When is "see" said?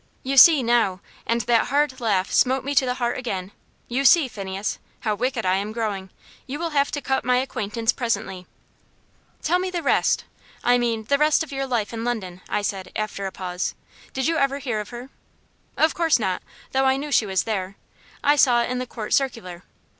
0.35-0.63, 4.03-4.27